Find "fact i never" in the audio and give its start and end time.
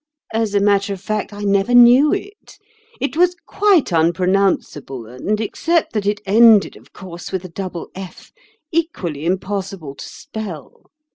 0.99-1.75